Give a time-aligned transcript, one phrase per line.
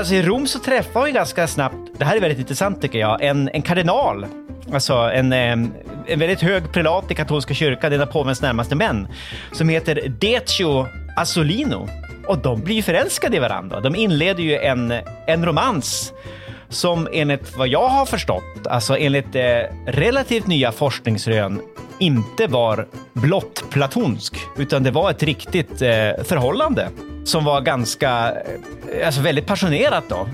[0.00, 3.24] Alltså i Rom så träffar vi ganska snabbt, det här är väldigt intressant tycker jag,
[3.24, 4.26] en, en kardinal.
[4.72, 5.72] Alltså en, ehm,
[6.06, 9.08] en väldigt hög prelat i katolska kyrkan, en av påvens närmaste män,
[9.52, 10.86] som heter Decio
[11.16, 11.88] Assolino.
[12.26, 13.80] Och de blir ju förälskade i varandra.
[13.80, 14.94] De inleder ju en,
[15.26, 16.12] en romans
[16.68, 19.42] som enligt vad jag har förstått, alltså enligt eh,
[19.86, 21.60] relativt nya forskningsrön,
[22.00, 26.88] inte var blott platonsk, utan det var ett riktigt eh, förhållande
[27.24, 30.28] som var ganska, eh, alltså väldigt passionerat då.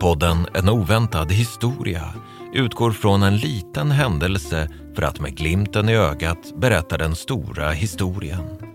[0.00, 2.14] Podden En oväntad historia
[2.52, 8.69] utgår från en liten händelse för att med glimten i ögat berätta den stora historien.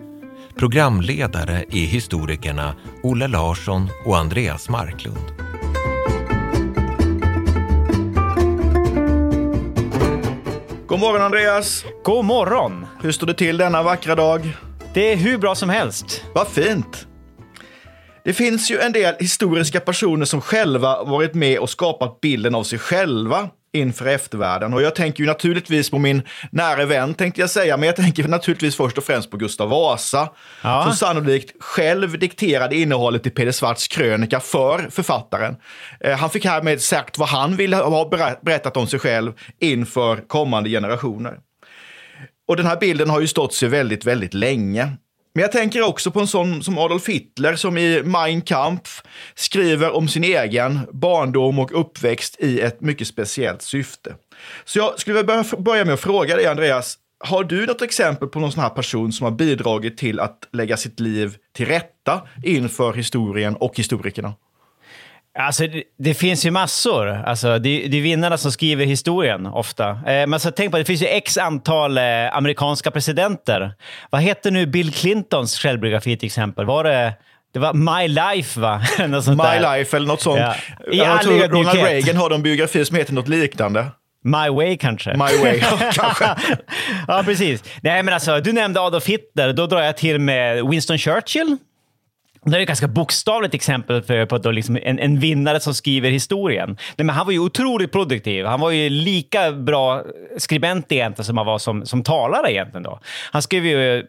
[0.58, 5.32] Programledare är historikerna Olle Larsson och Andreas Marklund.
[10.88, 11.86] God morgon Andreas!
[12.04, 12.86] God morgon!
[13.02, 14.58] Hur står det till denna vackra dag?
[14.94, 16.26] Det är hur bra som helst.
[16.36, 17.08] Vad fint!
[18.24, 22.64] Det finns ju en del historiska personer som själva varit med och skapat bilden av
[22.64, 24.74] sig själva inför eftervärlden.
[24.74, 28.28] Och jag tänker ju naturligtvis på min nära vän, tänkte jag säga, men jag tänker
[28.28, 30.30] naturligtvis först och främst på Gustav Vasa,
[30.64, 30.84] Ja.
[30.84, 35.56] som sannolikt själv dikterade innehållet i Peder Svarts krönika för författaren.
[36.00, 40.28] Eh, han fick härmed sagt vad han ville ha berä- berättat om sig själv inför
[40.28, 41.34] kommande generationer.
[42.48, 44.92] Och den här bilden har ju stått sig väldigt, väldigt länge.
[45.36, 49.04] Men jag tänker också på en sån som Adolf Hitler som i Mein Kampf
[49.36, 54.16] skriver om sin egen barndom och uppväxt i ett mycket speciellt syfte.
[54.66, 56.98] Så jag skulle vilja börja- med att fråga dig, Andreas.
[57.20, 60.78] Har du något exempel på någon sån här person som har bidragit till att lägga
[60.78, 64.34] sitt liv till rätta inför historien och historikerna?
[65.40, 67.08] Alltså, det, det finns ju massor.
[67.08, 69.90] Alltså, det, det är vinnarna som skriver historien ofta.
[69.90, 73.74] Eh, men alltså, tänk på, det finns ju x antal eh, amerikanska presidenter.
[74.10, 76.66] Vad heter nu Bill Clintons självbiografi till exempel?
[76.66, 77.14] Var det...
[77.54, 78.82] Det var My Life, va?
[79.00, 79.78] My där.
[79.78, 80.40] Life eller något sånt.
[80.40, 80.56] Ja.
[80.92, 81.80] I Jag tror Ronald.
[81.80, 83.86] Reagan har en biografi som heter något liknande.
[84.24, 85.14] My Way kanske?
[85.14, 85.60] My Way,
[85.94, 86.36] kanske.
[87.08, 87.64] ja, precis.
[87.82, 89.54] Nej, men alltså, du nämnde Adolf Hitler.
[89.54, 91.58] Då drar jag till med Winston Churchill.
[92.46, 96.10] Det är ett ganska bokstavligt exempel för, på då liksom en, en vinnare som skriver
[96.10, 96.70] historien.
[96.70, 98.46] Nej, men han var ju otroligt produktiv.
[98.46, 100.04] Han var ju lika bra
[100.38, 102.84] skribent egentligen som han var som, som talare egentligen.
[102.84, 103.00] Då.
[103.32, 104.04] Han skrev ju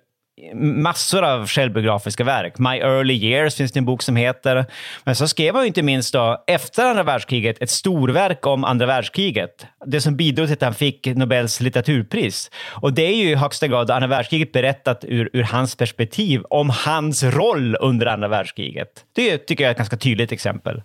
[0.54, 2.58] massor av självbiografiska verk.
[2.58, 4.66] My Early Years finns det en bok som heter.
[5.04, 8.86] Men så skrev han ju inte minst då, efter andra världskriget ett storverk om andra
[8.86, 9.66] världskriget.
[9.86, 12.50] Det som bidrog till att han fick Nobels litteraturpris.
[12.72, 16.70] Och det är ju i högsta grad andra världskriget berättat ur, ur hans perspektiv om
[16.70, 18.88] hans roll under andra världskriget.
[19.14, 20.82] Det tycker jag är ett ganska tydligt exempel.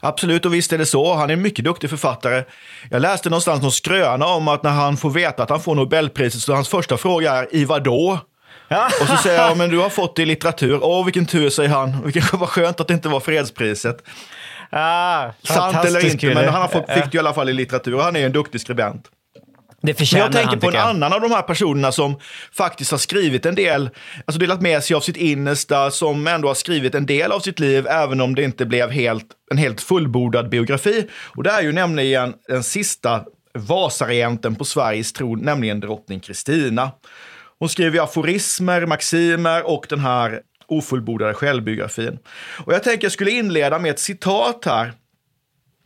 [0.00, 1.14] Absolut, och visst är det så.
[1.14, 2.44] Han är en mycket duktig författare.
[2.90, 6.40] Jag läste någonstans någon skröna om att när han får veta att han får Nobelpriset
[6.40, 8.20] så hans första fråga är i vad då?
[9.00, 10.78] Och så säger jag, men du har fått det i litteratur.
[10.82, 12.02] Åh, vilken tur, säger han.
[12.04, 14.02] Vilken, vad skönt att det inte var fredspriset.
[14.70, 16.34] Ah, Sant eller inte, kille.
[16.34, 17.98] men han har fått, fick det i alla fall i litteratur.
[17.98, 19.04] Han är en duktig skribent.
[19.82, 20.88] Det förtjänar jag tänker han, på en jag.
[20.88, 22.18] annan av de här personerna som
[22.52, 23.90] faktiskt har skrivit en del,
[24.24, 27.60] alltså delat med sig av sitt innersta, som ändå har skrivit en del av sitt
[27.60, 31.08] liv, även om det inte blev helt, en helt fullbordad biografi.
[31.36, 33.24] Och det är ju nämligen den sista
[33.58, 36.90] Vasaregenten på Sveriges tron, nämligen drottning Kristina.
[37.58, 42.18] Hon skriver aforismer, maximer och den här ofullbordade självbiografin.
[42.64, 44.92] Och jag tänker jag skulle inleda med ett citat här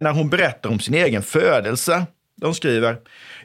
[0.01, 2.07] när hon berättar om sin egen födelse.
[2.41, 2.97] De skriver,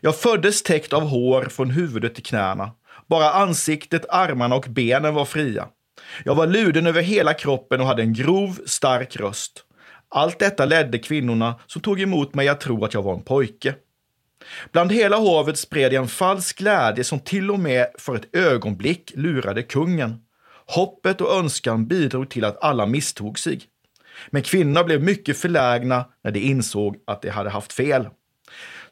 [0.02, 2.72] jag föddes täckt av hår från huvudet till knäna.
[3.08, 5.68] Bara ansiktet, armarna och benen var fria.
[6.26, 9.64] Jag var luden över hela kroppen och hade en grov, stark röst.
[10.10, 13.76] Allt detta ledde kvinnorna som tog emot mig att tro att jag var en pojke.
[14.72, 19.64] Bland hela hovet spred en falsk glädje som till och med för ett ögonblick lurade
[19.64, 20.16] kungen.
[20.66, 23.62] Hoppet och önskan bidrog till att alla misstog sig.
[24.30, 28.08] Men kvinnorna blev mycket förlägna när de insåg att de hade haft fel.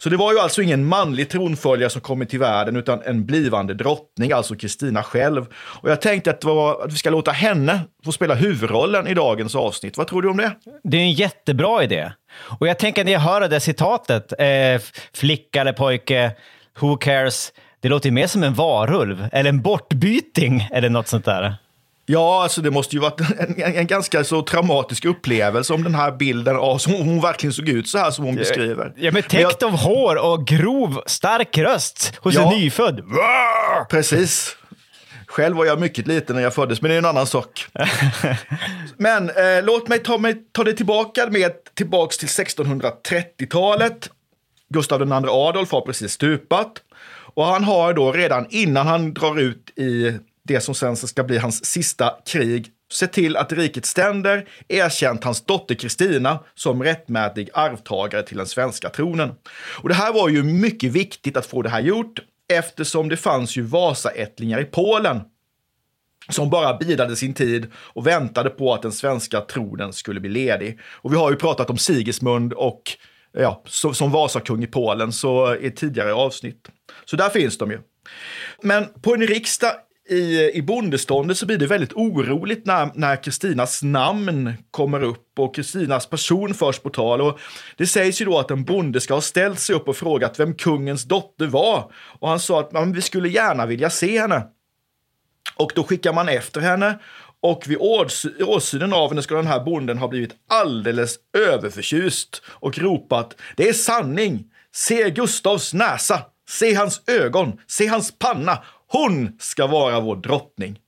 [0.03, 3.73] Så det var ju alltså ingen manlig tronföljare som kommit till världen utan en blivande
[3.73, 5.45] drottning, alltså Kristina själv.
[5.53, 9.55] Och jag tänkte att, var, att vi ska låta henne få spela huvudrollen i dagens
[9.55, 9.97] avsnitt.
[9.97, 10.51] Vad tror du om det?
[10.83, 12.11] Det är en jättebra idé.
[12.59, 14.81] Och jag tänker när jag hör det citatet, eh,
[15.13, 16.31] flicka eller pojke,
[16.79, 17.53] who cares?
[17.79, 21.55] Det låter ju mer som en varulv eller en bortbyting eller något sånt där.
[22.11, 25.95] Ja, alltså det måste ju varit en, en, en, ganska så traumatisk upplevelse om den
[25.95, 28.93] här bilden av som hon verkligen såg ut så här som hon beskriver.
[28.95, 32.53] Ja, men täckt av hår och grov, stark röst hos Ja.
[32.53, 33.01] en nyfödd.
[33.89, 34.57] Precis.
[35.27, 37.67] Själv var jag mycket liten när jag föddes, men det är en annan sak.
[38.97, 44.09] Men eh, låt mig ta, mig ta det tillbaka med tillbaks till 1630-talet.
[44.69, 46.71] Gustav II Adolf har precis stupat.
[47.33, 51.37] Och han har då redan innan han drar ut i det som sen ska bli
[51.37, 58.23] hans sista krig se till att rikets ständer erkänt hans dotter Kristina som rättmätig arvtagare
[58.23, 59.31] till den svenska tronen.
[59.81, 62.19] Och det här var ju mycket viktigt att få det här gjort
[62.53, 65.21] eftersom det fanns ju Vasaättlingar i Polen
[66.29, 70.79] som bara bidade sin tid och väntade på att den svenska tronen skulle bli ledig.
[70.83, 72.81] Och vi har ju pratat om Sigismund och
[73.31, 76.67] ja, så, som Vasakung i Polen så i tidigare avsnitt.
[77.05, 77.79] Så där finns de ju.
[78.61, 79.71] Men på en riksdag
[80.11, 86.09] i, i bondeståndet så blir det väldigt oroligt när, Kristinas namn kommer upp och Kristinas
[86.09, 87.21] person förs på tal.
[87.21, 87.39] Och
[87.77, 90.53] det sägs ju då att en bonde ska ha ställt sig upp och frågat vem
[90.53, 91.91] kungens dotter var.
[92.19, 94.43] Och han sa att "Men vi skulle gärna vilja se henne.
[95.55, 96.99] Och då skickar man efter henne
[97.41, 97.77] och vid
[98.39, 103.73] åsynen av henne ska den här bonden ha blivit alldeles överförtjust och ropat det är
[103.73, 104.43] sanning.
[104.73, 108.63] Se Gustavs näsa, se hans ögon, se hans panna.
[108.91, 110.79] Hon ska vara vår drottning.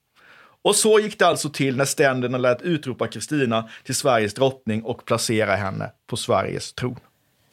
[0.63, 5.05] Och så gick det alltså till när ständerna lät utropa Kristina till Sveriges drottning och
[5.05, 6.99] placera henne på Sveriges tron.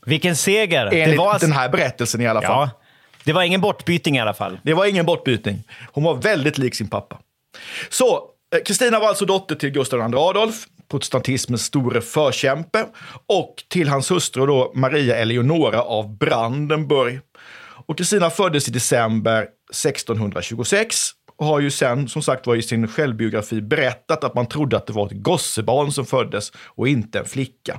[0.06, 0.86] Vilken seger!
[0.86, 2.68] Enligt Det var, den här berättelsen i alla fall.
[2.72, 2.80] ja,
[3.24, 4.58] det var ingen bortbyting i alla fall.
[4.62, 5.62] Det var ingen bortbyting.
[5.92, 7.18] Hon var väldigt lik sin pappa.
[7.90, 8.22] Så,
[8.54, 12.86] eh, Kristina var alltså dotter till Gustav II Adolf, protestantismens store förkämpe,
[13.26, 17.20] och till hans hustru då Maria Eleonora av Brandenburg.
[17.90, 20.96] Och Kristina föddes i december 1626
[21.38, 24.86] och har ju sen, som sagt var i sin självbiografi berättat att man trodde att
[24.86, 27.78] det var ett gossebarn som föddes och inte en flicka.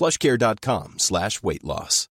[0.00, 2.06] plushcare.com slash weight loss.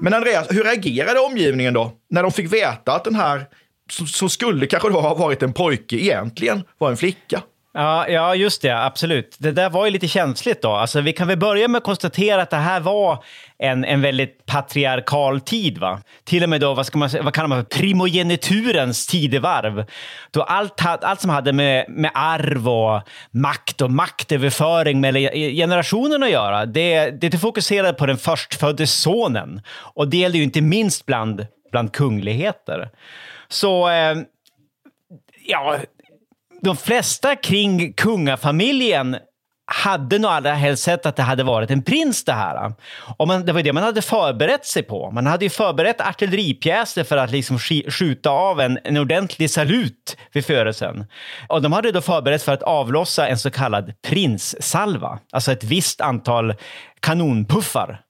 [0.00, 1.92] Men Andreas, hur reagerade omgivningen då?
[2.10, 3.46] När de fick veta att den här,
[3.90, 7.42] som, som skulle kanske då ha varit en pojke, egentligen var en flicka?
[7.74, 8.84] Ja, ja, just det.
[8.84, 9.36] Absolut.
[9.38, 10.70] Det där var ju lite känsligt då.
[10.70, 13.24] Alltså, vi kan väl börja med att konstatera att det här var
[13.58, 15.78] en, en väldigt patriarkal tid.
[15.78, 16.00] Va?
[16.24, 19.84] Till och med då, vad, ska man, vad kallar man för primogeniturens tidevarv.
[20.30, 26.32] Då allt, allt som hade med, med arv och makt och maktöverföring mellan generationerna att
[26.32, 29.60] göra, det, det fokuserade på den förstfödde sonen.
[29.74, 32.90] Och det gällde ju inte minst bland, bland kungligheter.
[33.48, 34.16] Så, eh,
[35.46, 35.78] ja,
[36.62, 39.16] de flesta kring kungafamiljen
[39.64, 42.72] hade nog allra helst sett att det hade varit en prins det här.
[43.18, 45.10] Och man, det var ju det man hade förberett sig på.
[45.10, 50.16] Man hade ju förberett artilleripjäser för att liksom sk- skjuta av en, en ordentlig salut
[50.32, 51.06] vid födelsen.
[51.48, 55.18] Och de hade då förberett för att avlossa en så kallad prinssalva.
[55.32, 56.54] Alltså ett visst antal
[57.00, 58.00] kanonpuffar.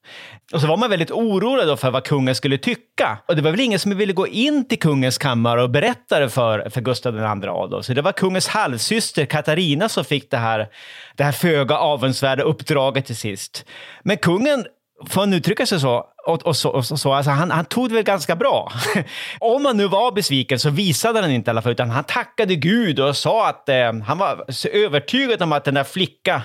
[0.53, 3.19] Och så var man väldigt orolig då för vad kungen skulle tycka.
[3.29, 6.29] Och det var väl ingen som ville gå in till kungens kammare och berätta det
[6.29, 7.87] för, för Gustav II Adolf.
[7.87, 10.69] Så det var kungens halvsyster Katarina som fick det här,
[11.17, 13.65] det här föga avundsvärda uppdraget till sist.
[14.03, 14.65] Men kungen
[15.09, 17.95] får man uttrycka sig så, och, och så, och så alltså han, han, tog det
[17.95, 18.73] väl ganska bra.
[19.41, 22.55] Om han nu var besviken så visade han inte i alla fall, utan han tackade
[22.55, 26.43] Gud och sa att eh, han var så övertygad om att den där flicka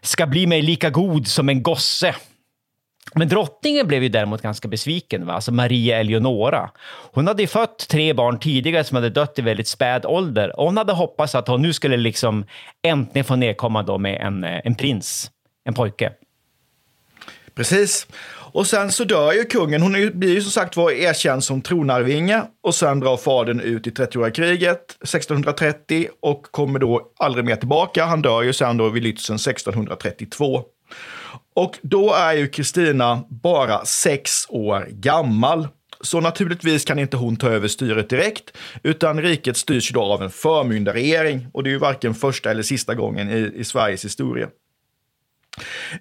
[0.00, 2.14] ska bli mig lika god som en gosse.
[3.14, 5.32] Men drottningen blev ju däremot ganska besviken, va?
[5.32, 6.70] alltså Maria Eleonora.
[7.12, 10.60] Hon hade ju fött tre barn tidigare som hade dött i väldigt späd ålder.
[10.60, 12.44] Och hon hade hoppats att hon nu skulle liksom
[12.82, 15.30] äntligen få nedkomma då med en, eh, en prins,
[15.64, 16.12] en pojke.
[17.54, 18.06] Precis.
[18.52, 19.82] Och sen så dör ju kungen.
[19.82, 23.90] Hon blir ju som sagt var erkänd som tronarvinge och sen drar fadern ut i
[23.90, 28.04] 30-åriga kriget 1630 och kommer då aldrig mer tillbaka.
[28.04, 30.64] Han dör ju sen då vid Lützen 1632.
[31.54, 35.68] Och då är ju Kristina bara sex år gammal.
[36.00, 40.30] Så naturligtvis kan inte hon ta över styret direkt, utan riket styrs då av en
[40.30, 41.46] förmyndarregering.
[41.52, 44.48] Och det är ju varken första eller sista gången i, i Sveriges historia.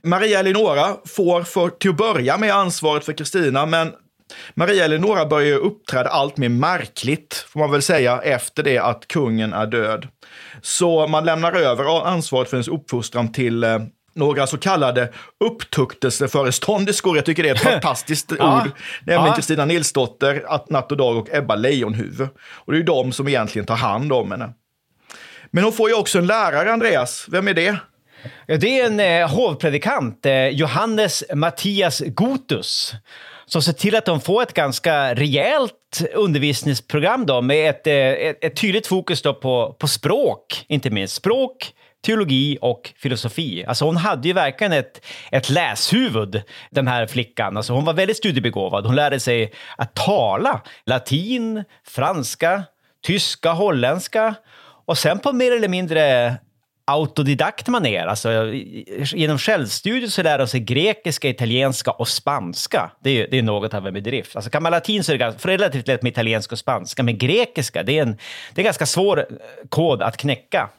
[0.04, 3.92] Maria Eleonora får för, till att börja med ansvaret för Kristina, men
[4.54, 9.54] Maria Eleonora börjar uppträda allt mer märkligt, får man väl säga, efter det att kungen
[9.54, 10.08] är död.
[10.62, 13.80] Så man lämnar över ansvaret för hennes uppfostran till eh,
[14.15, 15.10] några så kallade
[15.45, 17.15] upptuktelseförestånderskor.
[17.15, 18.62] Jag tycker det är ett fantastiskt Ja.
[18.62, 18.72] ord.
[19.05, 19.34] Nämligen Ja.
[19.36, 22.29] Kristina Nilsdotter, Att- Natt och Dag och Ebba Leijonhufvud.
[22.39, 24.50] Och det är ju de som egentligen tar hand om henne.
[25.51, 27.25] Men hon får ju också en lärare, Andreas.
[27.29, 27.77] Vem är det?
[28.45, 32.93] Ja, det är en eh, hovpredikant, eh, Johannes Mattias Gotus,
[33.45, 38.43] som ser till att de får ett ganska rejält undervisningsprogram då, med ett, eh, ett,
[38.43, 41.15] ett tydligt fokus då på, på språk, inte minst.
[41.15, 41.72] Språk,
[42.05, 43.65] teologi och filosofi.
[43.65, 47.57] Alltså hon hade ju verkligen ett, ett läshuvud, den här flickan.
[47.57, 48.85] Alltså hon var väldigt studiebegåvad.
[48.85, 52.63] Hon lärde sig att tala latin, franska,
[53.05, 54.35] tyska, holländska
[54.85, 56.35] och sen på mer eller mindre
[56.88, 58.29] autodidakt manér, alltså
[59.15, 62.91] genom självstudier så lär de sig grekiska, italienska och spanska.
[63.03, 64.35] Det är, det är något av en bedrift.
[64.35, 67.17] Alltså kan man latin så är det ganska, relativt lätt med italienska och spanska, men
[67.17, 68.12] grekiska, det är en,
[68.53, 69.25] det är en ganska svår
[69.69, 70.69] kod att knäcka.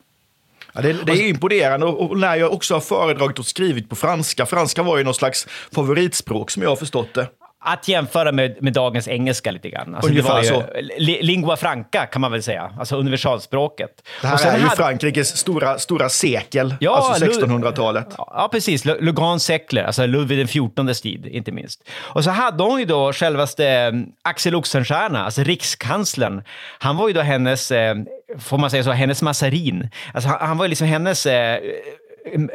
[0.76, 4.46] Ja, det, det är imponerande och, när jag också har föredragit och skrivit på franska.
[4.46, 7.26] Franska var ju någon slags favoritspråk som jag har förstått det.
[7.68, 9.94] Att jämföra med, med dagens engelska lite grann.
[9.94, 10.62] Alltså Ungefär ju, så.
[10.98, 13.90] li- Lingua franca kan man väl säga, alltså universalspråket.
[14.20, 18.06] Det här är ju hade- Frankrikes stora, stora sekel, Ja, alltså Lu- 1600-talet.
[18.18, 18.84] Ja, precis.
[18.84, 21.88] Le, Le Grand Secle, alltså Ludvig XIVs tid, inte minst.
[21.98, 23.92] Och så hade hon ju då självaste eh,
[24.22, 26.42] Axel Oxenstierna, alltså rikskanslern.
[26.78, 27.94] Han var ju då hennes, eh,
[28.38, 29.90] får man säga så, hennes massarin.
[30.14, 31.60] Alltså han, han var ju liksom hennes eh,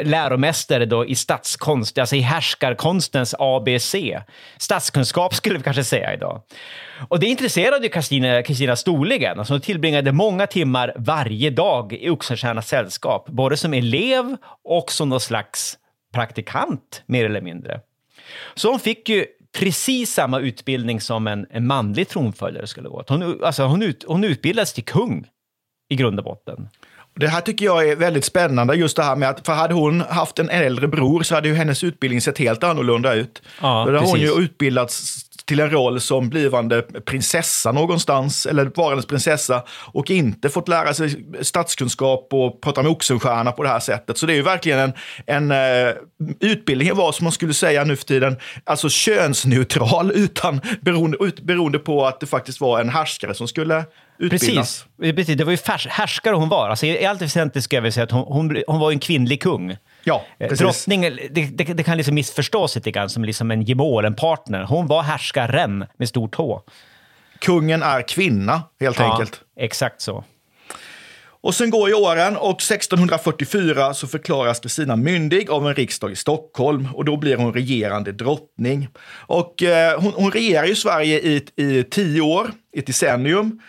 [0.03, 3.95] läromästare då i statskonst, alltså i härskarkonstens ABC.
[4.57, 6.41] Statskunskap skulle vi kanske säga idag.
[7.07, 9.39] Och det intresserade ju Kristina, Kristina storligen.
[9.39, 15.09] Alltså hon tillbringade många timmar varje dag i Oxenstiernas sällskap, både som elev och som
[15.09, 15.77] någon slags
[16.13, 17.79] praktikant, mer eller mindre.
[18.55, 19.25] Så hon fick ju
[19.59, 23.03] precis samma utbildning som en, en manlig tronföljare skulle gå.
[23.07, 25.27] Hon, alltså hon, ut, hon utbildades till kung
[25.91, 26.67] i grund och botten.
[27.15, 30.01] Det här tycker jag är väldigt spännande, just det här med att, för hade hon
[30.01, 33.41] haft en äldre bror så hade ju hennes utbildning sett helt annorlunda ut.
[33.61, 34.43] Ja, Då hade hon ju precis.
[34.43, 40.93] utbildats till en roll som blivande prinsessa någonstans, eller varandes prinsessa, och inte fått lära
[40.93, 44.17] sig statskunskap och prata med Oxenstierna på det här sättet.
[44.17, 44.93] Så det är ju verkligen en,
[45.25, 45.95] en uh,
[46.39, 51.79] utbildning var, som man skulle säga nu för tiden, alltså könsneutral, utan beroende, ut, beroende
[51.79, 53.85] på att det faktiskt var en härskare som skulle
[54.21, 54.85] utbildas.
[54.97, 55.15] Precis.
[55.15, 55.57] Precis, det var ju
[55.89, 56.69] härskare hon var.
[56.69, 59.41] Alltså, I allt väsentligt ska jag väl säga att hon, hon, hon var en kvinnlig
[59.41, 59.77] kung.
[60.03, 60.59] Ja, Eh, precis.
[60.59, 61.01] Drottning,
[61.31, 64.63] det, det, det kan liksom missförstås lite grann som liksom en gemol, en partner.
[64.63, 66.61] Hon var härskaren med stort H.
[67.39, 69.41] Kungen är kvinna, helt enkelt.
[69.59, 70.23] exakt så.
[71.43, 76.15] Och sen går ju åren och 1644 så förklaras Kristina myndig av en riksdag i
[76.15, 78.87] Stockholm och då blir hon regerande drottning.
[79.09, 83.61] Och eh, hon, hon regerar ju Sverige i, i tio år, i ett decennium.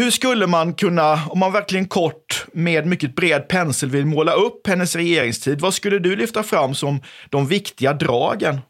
[0.00, 4.66] Hur skulle man kunna, om man verkligen kort med mycket bred pensel vill måla upp
[4.66, 8.60] hennes regeringstid, vad skulle du lyfta fram som de viktiga dragen?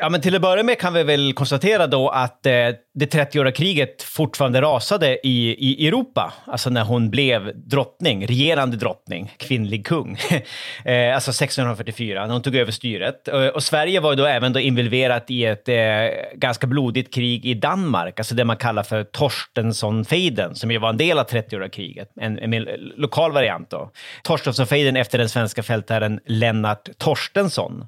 [0.00, 2.52] Ja, men till att börja med kan vi väl konstatera då att eh,
[2.94, 6.32] det 30-åriga kriget fortfarande rasade i, i Europa.
[6.44, 10.18] Alltså när hon blev drottning, regerande drottning, kvinnlig kung.
[10.84, 13.28] eh, alltså 1644, när hon tog över styret.
[13.28, 15.76] Och, och Sverige var då även då involverat i ett eh,
[16.34, 20.96] ganska blodigt krig i Danmark, alltså det man kallar för Torstensson-fejden, som ju var en
[20.96, 22.08] del av 30-åriga kriget.
[22.20, 23.90] En, en mer lokal variant då.
[24.22, 27.84] Torstensson-fejden efter den svenska fältherren Lennart Torstensson.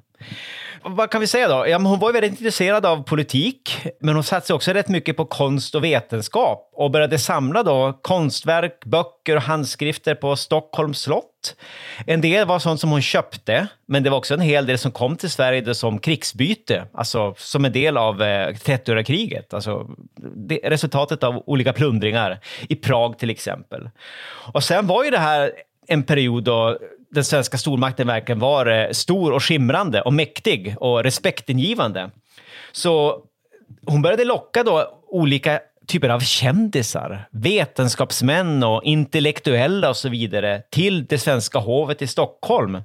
[0.83, 1.67] Vad kan vi säga då?
[1.67, 5.25] Ja, men hon var väldigt intresserad av politik, men hon satsade också rätt mycket på
[5.25, 11.55] konst och vetenskap och började samla då konstverk, böcker och handskrifter på Stockholms slott.
[12.05, 14.91] En del var sånt som hon köpte, men det var också en hel del som
[14.91, 19.53] kom till Sverige som krigsbyte, alltså som en del av eh, 30-åriga kriget.
[19.53, 19.87] Alltså
[20.35, 23.89] det, resultatet av olika plundringar i Prag till exempel.
[24.53, 25.51] Och sen var ju det här
[25.87, 26.77] en period då
[27.11, 32.11] den svenska stormakten verkligen var eh, stor och skimrande och mäktig och respektingivande.
[32.71, 33.23] Så
[33.85, 41.05] hon började locka då olika typer av kändisar, vetenskapsmän och intellektuella och så vidare till
[41.05, 42.81] det svenska hovet i Stockholm.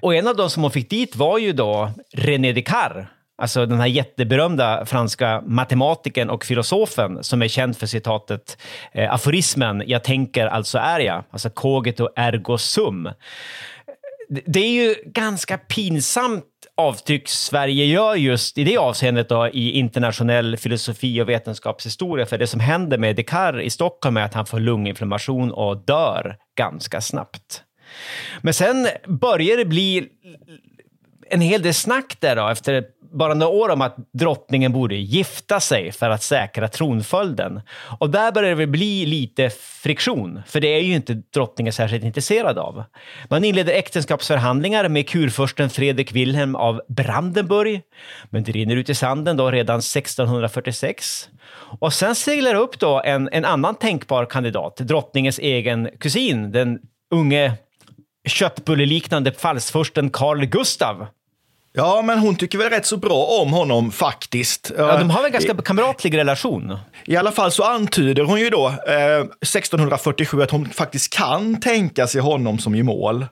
[0.00, 3.06] Och en av de som hon fick dit var ju då René Descartes,
[3.36, 8.58] Alltså den här jätteberömda franska matematikern och filosofen som är känd för citatet
[8.92, 13.10] eh, aforismen “Jag tänker, alltså är jag”, alltså cogito ergo sum.
[14.28, 16.44] Det är ju ganska pinsamt
[16.76, 22.26] avtryck Sverige gör just i det avseendet då, i internationell filosofi och vetenskapshistoria.
[22.26, 26.36] För det som händer med Descartes i Stockholm är att han får lunginflammation och dör
[26.58, 27.62] ganska snabbt.
[28.42, 30.08] Men sen börjar det bli
[31.30, 35.60] en hel del snack där då, efter bara några år om att drottningen borde gifta
[35.60, 37.60] sig för att säkra tronföljden.
[37.98, 39.50] Och där börjar det bli lite
[39.82, 42.84] friktion, för det är ju inte drottningen särskilt intresserad av.
[43.30, 47.80] Man inleder äktenskapsförhandlingar med kurfursten Fredrik Wilhelm av Brandenburg,
[48.30, 51.28] men det rinner ut i sanden då redan 1646.
[51.80, 56.78] Och sen seglar upp då en, en annan tänkbar kandidat, drottningens egen kusin, den
[57.10, 57.52] unge
[58.28, 61.06] köttbulleliknande falsfursten Carl Gustav.
[61.76, 64.72] Ja, men hon tycker väl rätt så bra om honom faktiskt.
[64.76, 66.78] Ja, de har väl en ganska kamratlig relation?
[67.04, 72.06] I alla fall så antyder hon ju då eh, 1647 att hon faktiskt kan tänka
[72.06, 73.26] sig honom som gemål.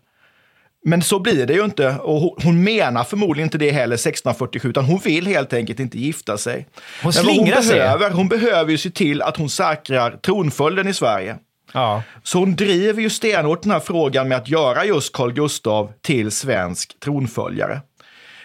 [0.84, 4.84] Men så blir det ju inte och hon menar förmodligen inte det heller 1647 utan
[4.84, 6.68] hon vill helt enkelt inte gifta sig.
[7.02, 7.78] Hon hon sig.
[7.78, 11.36] Behöver, hon behöver ju se till att hon säkrar tronföljden i Sverige.
[11.72, 12.02] Ja.
[12.22, 16.30] Så hon driver ju stenhårt den här frågan med att göra just Carl Gustav till
[16.30, 17.80] svensk tronföljare.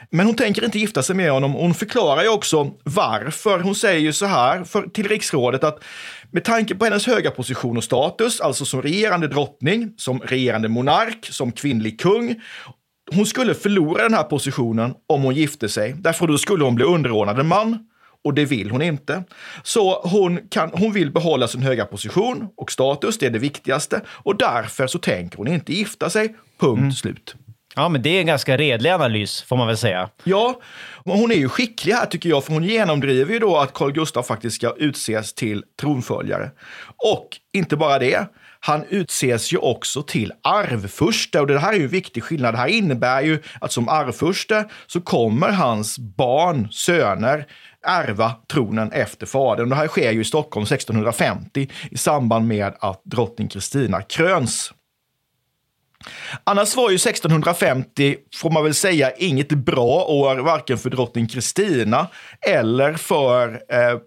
[0.10, 1.54] Men hon tänker inte gifta sig med honom.
[1.54, 3.60] Hon förklarar ju också varför.
[3.60, 5.84] Hon säger ju så här för, till riksrådet att
[6.32, 11.28] med tanke på hennes höga position och status, alltså som regerande drottning, som regerande monark,
[11.32, 12.42] som kvinnlig kung,
[13.12, 15.96] hon skulle förlora den här positionen om hon gifte sig.
[15.98, 17.88] Därför då skulle hon bli underordnad en man
[18.24, 19.24] och det vill hon inte.
[19.64, 24.02] Så hon, kan, hon vill behålla sin höga position och status, det är det viktigaste.
[24.08, 26.36] Och därför så tänker hon inte gifta sig.
[26.60, 26.92] Punkt mm.
[26.92, 27.36] slut.
[27.78, 30.10] Ja, men det är en ganska redlig analys, får man väl säga.
[30.24, 30.60] Ja,
[31.06, 34.28] hon är ju skicklig här tycker jag, för hon genomdriver ju då att Carl Gustaf
[34.28, 36.52] faktiskt ska utses till tronföljare.
[37.14, 38.28] Och inte bara det,
[38.60, 42.54] han utses ju också till arvfurste och det här är ju en viktig skillnad.
[42.54, 47.48] Det här innebär ju att som arvfurste så kommer hans barn, söner,
[47.88, 49.70] ärva tronen efter fadern.
[49.70, 54.74] Det här sker ju i Stockholm 1650 i samband med att drottning Kristina kröns.
[56.44, 62.08] Annars var ju 1650, får man väl säga, inget bra år, varken för drottning Kristina
[62.48, 64.00] eller för eh,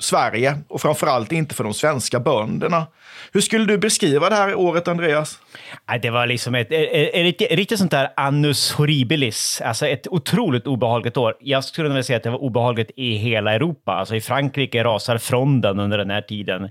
[0.00, 2.86] Sverige och framförallt inte för de svenska bönderna.
[3.32, 5.38] Hur skulle du beskriva det här året, Andreas?
[6.02, 11.16] Det var liksom ett, ett, ett riktigt sånt där annus horribilis, alltså ett otroligt obehagligt
[11.16, 11.34] år.
[11.40, 13.92] Jag skulle vilja säga att det var obehagligt i hela Europa.
[13.92, 16.70] Alltså i Frankrike rasar fronden under den här tiden.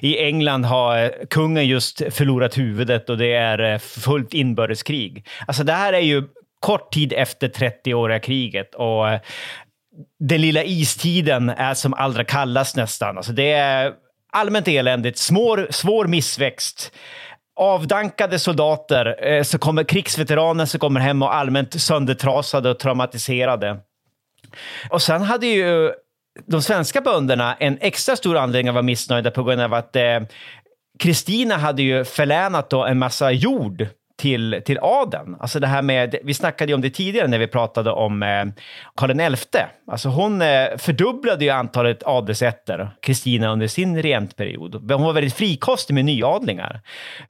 [0.00, 5.26] I England har kungen just förlorat huvudet och det är eh, fullt inbördeskrig.
[5.46, 6.22] Alltså det här är ju
[6.60, 9.20] kort tid efter 30-åriga kriget och eh,
[10.20, 13.16] den lilla istiden är som allra kallast nästan.
[13.16, 13.92] Alltså det är
[14.32, 16.92] allmänt eländigt, svår, svår missväxt
[17.60, 23.80] avdankade soldater, eh, så kommer krigsveteraner som kommer hem och allmänt söndertrasade och traumatiserade.
[24.90, 25.92] Och sen hade ju
[26.46, 30.20] de svenska bönderna en extra stor anledning att vara missnöjda på grund av att eh,
[30.98, 33.86] Kristina eh, hade ju förlänat då en massa jord
[34.20, 35.36] till, till adeln.
[35.40, 38.44] Alltså det här med, vi snackade ju om det tidigare när vi pratade om eh,
[38.96, 39.58] Karl XI.
[39.90, 44.74] Alltså hon eh, fördubblade ju antalet adelsätter, Kristina, under sin regentperiod.
[44.92, 46.80] Hon var väldigt frikostig med nyadlingar.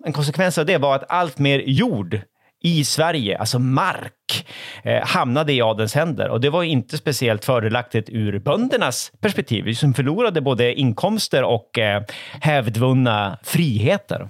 [0.05, 2.21] En konsekvens av det var att allt mer jord
[2.63, 4.47] i Sverige, alltså mark,
[4.85, 6.29] eh, hamnade i adelns händer.
[6.29, 12.03] Och det var inte speciellt fördelaktigt ur böndernas perspektiv, som förlorade både inkomster och eh,
[12.41, 14.29] hävdvunna friheter.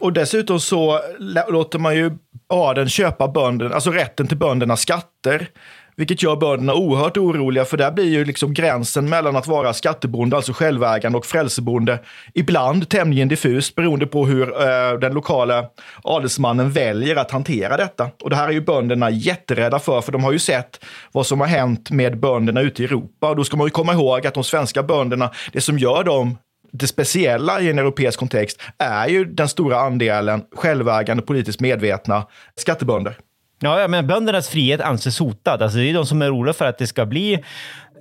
[0.00, 1.00] Och dessutom så
[1.48, 2.10] låter man ju
[2.48, 5.48] adeln köpa bönderna, alltså rätten till böndernas skatter
[5.96, 10.36] Vilket gör bönderna oerhört oroliga, för där blir ju liksom gränsen mellan att vara skattebonde,
[10.36, 11.98] alltså självägande, och frälsebonde
[12.34, 15.64] ibland tämligen diffust beroende på hur eh, den lokala
[16.02, 18.10] adelsmannen väljer att hantera detta.
[18.22, 21.40] Och det här är ju bönderna jätterädda för, för de har ju sett vad som
[21.40, 23.30] har hänt med bönderna ute i Europa.
[23.30, 26.38] Och då ska man ju komma ihåg att de svenska bönderna, det som gör dem
[26.78, 33.16] det speciella i en europeisk kontext är ju den stora andelen självägande, politiskt medvetna skattebönder.
[33.60, 35.62] Ja, men böndernas frihet anses hotad.
[35.62, 37.44] Alltså, det är de som är oroliga för att det ska bli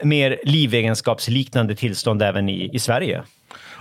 [0.04, 3.24] mer livegenskapsliknande tillstånd även i, i Sverige.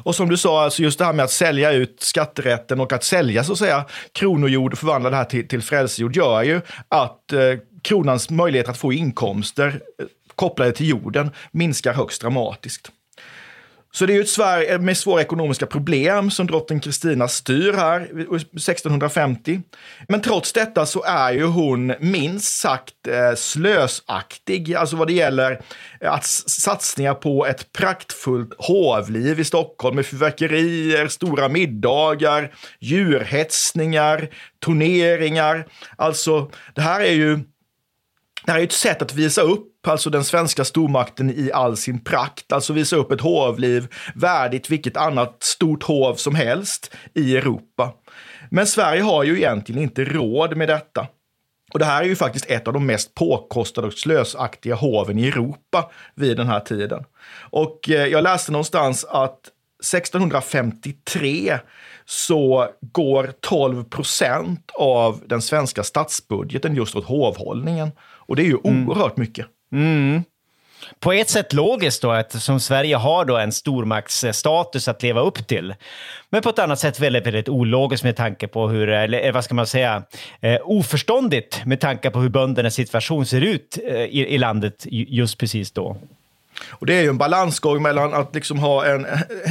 [0.04, 3.04] Och som du sa, alltså just det här med att sälja ut skatterätten och att
[3.04, 7.32] sälja så att säga kronojord och förvandla det här till, till frälsejord gör ju att
[7.32, 7.40] eh,
[7.82, 12.90] kronans möjlighet att få inkomster eh, kopplade till jorden minskar högst dramatiskt.
[13.94, 17.72] Så det är ju ett Sverige eh, med svåra ekonomiska problem som drottning Kristina styr
[17.72, 19.60] här eh, 1650.
[20.08, 25.60] Men trots detta så är ju hon minst sagt eh, slösaktig, alltså vad det gäller
[26.00, 34.28] att satsningar på ett praktfullt hovliv i Stockholm med fyrverkerier, stora middagar, djurhetsningar,
[34.64, 35.66] turneringar.
[35.96, 37.36] Alltså, det här är ju
[38.46, 42.04] det här är ett sätt att visa upp alltså den svenska stormakten i all sin
[42.04, 47.92] prakt, alltså visa upp ett hovliv värdigt vilket annat stort hov som helst i Europa.
[48.50, 51.06] Men Sverige har ju egentligen inte råd med detta.
[51.72, 55.28] Och det här är ju faktiskt ett av de mest påkostade och slösaktiga hoven i
[55.28, 57.04] Europa vid den här tiden.
[57.50, 59.40] Och eh, jag läste någonstans att
[59.80, 61.58] 1653
[62.04, 67.92] så går 12 procent av den svenska statsbudgeten just åt hovhållningen.
[68.00, 68.88] Och det är ju mm.
[68.88, 69.46] oerhört mycket.
[69.74, 70.24] Mm.
[71.00, 75.74] På ett sätt logiskt då, eftersom Sverige har då en stormaktsstatus att leva upp till.
[76.30, 79.44] Men på ett annat sätt väldigt, väldigt ologiskt med tanke på hur, eller eh, vad
[79.44, 80.02] ska man säga,
[80.40, 85.38] eh, oförståndigt med tanke på hur böndernas situation ser ut eh, i, i landet just
[85.38, 85.96] precis då.
[86.70, 89.06] Och det är ju en balansgång mellan att liksom ha en,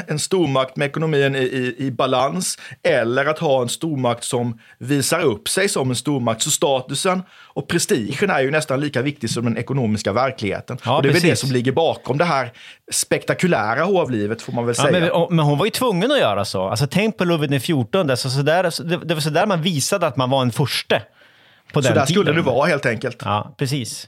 [0.08, 5.20] en stormakt med ekonomin i, i, i, balans eller att ha en stormakt som visar
[5.20, 6.42] upp sig som en stormakt.
[6.42, 10.78] Så statusen och prestigen är ju nästan lika viktig som den ekonomiska verkligheten.
[10.86, 11.24] Ja, och det är precis.
[11.24, 12.52] väl det som ligger bakom det här
[12.92, 15.08] spektakulära hovlivet får man väl säga.
[15.08, 16.68] Ja, men, men, hon var ju tvungen att göra så.
[16.68, 20.08] Alltså, tänk på Ludvig XIV, så, så där, det, det var så där man visade
[20.08, 21.02] att man var en förste.
[21.74, 22.24] På så den där tiden.
[22.24, 23.18] skulle det vara helt enkelt.
[23.26, 24.08] Ja, precis.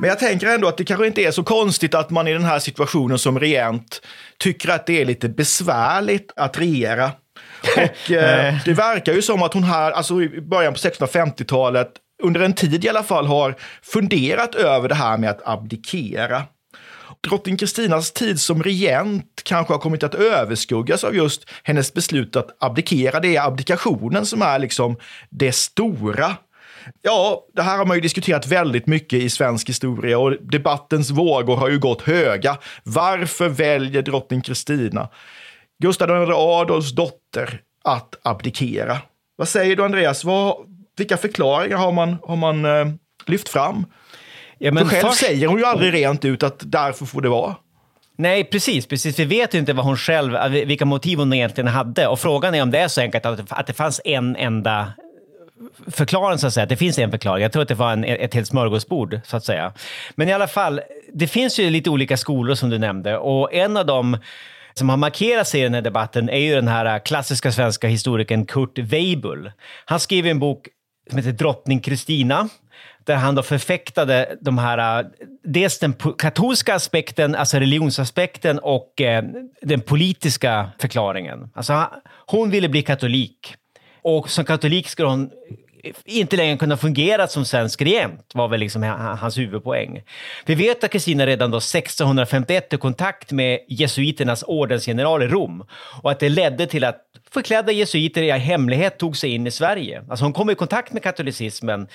[0.00, 2.44] Men jag tänker ändå att det kanske inte är så konstigt att man i den
[2.44, 4.00] här situationen som regent
[4.38, 7.12] tycker att det är lite besvärligt att regera.
[7.76, 11.88] Och eh, det verkar ju som att hon här, alltså i början på 1650-talet,
[12.22, 16.42] under en tid i alla fall, har funderat över det här med att abdikera.
[17.28, 22.56] Drottning Kristinas tid som regent kanske har kommit att överskuggas av just hennes beslut att
[22.60, 23.20] abdikera.
[23.20, 24.96] Det är abdikationen som är liksom
[25.30, 26.36] det stora.
[27.02, 31.56] Ja, det här har man ju diskuterat väldigt mycket i svensk historia och debattens vågor
[31.56, 32.56] har ju gått höga.
[32.82, 35.08] Varför väljer drottning Kristina
[35.82, 38.98] Gustav II Adolfs dotter att abdikera.
[39.36, 40.24] Vad säger du Andreas?
[40.24, 40.56] Vad,
[40.96, 42.86] vilka förklaringar har man, har man eh,
[43.26, 43.86] lyft fram?
[44.58, 47.56] Ja, För själv först- säger hon ju aldrig rent ut att därför får det vara.
[48.18, 49.18] Nej, precis, precis.
[49.18, 52.06] Vi vet ju inte vad hon själv, äh, vilka motiv hon egentligen hade.
[52.06, 54.92] Och frågan är om det är så enkelt att, att det fanns en enda
[55.86, 56.66] förklaring, så att säga.
[56.66, 57.42] Det finns en förklaring.
[57.42, 59.72] Jag tror att det var en, ett helt smörgåsbord, så att säga.
[60.14, 60.80] Men i alla fall,
[61.12, 63.18] det finns ju lite olika skolor som du nämnde.
[63.18, 64.18] Och en av dem
[64.74, 67.88] som har markerat sig i den här debatten är ju den här äh, klassiska svenska
[67.88, 69.52] historikern Kurt Weibull.
[69.84, 70.68] Han skriver en bok
[71.08, 72.48] som heter Drottning Kristina
[73.04, 75.06] där han då förfäktade de här, äh,
[75.44, 79.24] dels den katolska aspekten, alltså religionsaspekten och äh,
[79.62, 81.50] den politiska förklaringen.
[81.54, 81.86] Alltså,
[82.26, 83.56] hon ville bli katolik
[84.04, 85.30] och som katolik skulle hon
[86.04, 88.82] inte längre kunna fungera som svensk regent, var väl liksom
[89.20, 90.02] hans huvudpoäng.
[90.46, 95.64] Vi vet att Kristina redan då 1651 tog kontakt med jesuiternas ordensgeneral i Rom
[96.02, 100.04] och att det ledde till att förklädda jesuiter i hemlighet tog sig in i Sverige.
[100.08, 101.88] Alltså hon kom i kontakt med katolicismen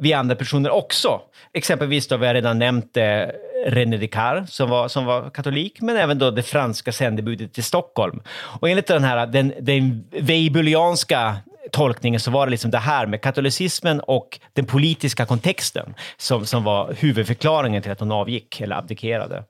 [0.00, 1.20] via andra personer också.
[1.52, 3.26] Exempelvis då, vi har redan nämnt eh,
[3.66, 8.22] René Descartes som var, som var katolik, men även då det franska sändebudet till Stockholm.
[8.30, 11.36] Och enligt den här, den, den weibulianska
[11.72, 16.64] tolkningen så var det liksom det här med katolicismen och den politiska kontexten som, som
[16.64, 19.44] var huvudförklaringen till att hon avgick eller abdikerade.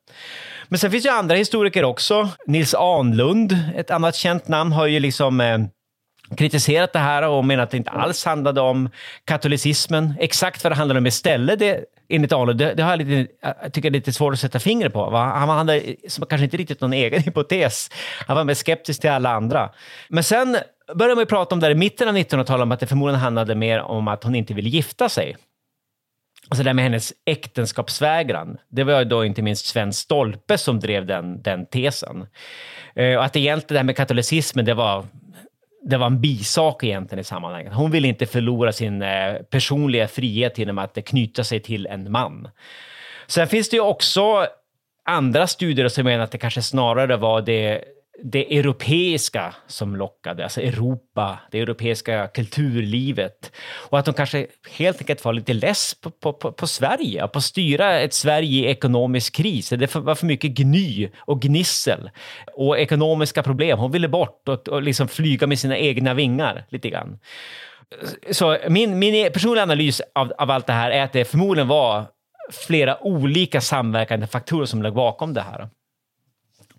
[0.69, 2.29] Men sen finns ju andra historiker också.
[2.47, 5.59] Nils Ahnlund, ett annat känt namn, har ju liksom eh,
[6.37, 8.89] kritiserat det här och menar att det inte alls handlade om
[9.25, 10.15] katolicismen.
[10.19, 13.73] Exakt vad det handlade om istället, det, enligt Ahnlund, det, det har jag, lite, jag
[13.73, 15.11] tycker är lite svårt att sätta fingret på.
[15.11, 15.25] Va?
[15.25, 17.91] Han hade som kanske inte riktigt någon egen hypotes.
[18.27, 19.71] Han var mer skeptisk till alla andra.
[20.09, 20.57] Men sen
[20.95, 23.21] började man ju prata om det här i mitten av 1900-talet, om att det förmodligen
[23.21, 25.37] handlade mer om att hon inte ville gifta sig.
[26.49, 28.59] Alltså det där med hennes äktenskapsvägran.
[28.69, 32.27] Det var ju då inte minst Sven Stolpe som drev den, den tesen.
[32.95, 35.05] Eh, och att egentligen det här med katolicismen, det var,
[35.83, 37.73] det var en bisak egentligen i sammanhanget.
[37.73, 42.49] Hon ville inte förlora sin eh, personliga frihet genom att knyta sig till en man.
[43.27, 44.47] Sen finns det ju också
[45.05, 47.85] andra studier som menar att det kanske snarare var det,
[48.23, 53.53] det europeiska som lockade, alltså Europa, det europeiska kulturlivet.
[53.91, 57.39] Och att de kanske helt enkelt var lite less på, på, på, på Sverige, på
[57.39, 59.69] att styra ett Sverige i ekonomisk kris.
[59.69, 62.11] Det var för mycket gny och gnissel
[62.55, 63.79] och ekonomiska problem.
[63.79, 67.19] Hon ville bort och, och liksom flyga med sina egna vingar lite grann.
[68.31, 72.05] Så min, min personliga analys av, av allt det här är att det förmodligen var
[72.67, 75.69] flera olika samverkande faktorer som låg bakom det här.